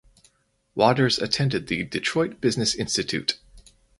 [0.73, 3.37] Waters attended the Detroit Business Institute.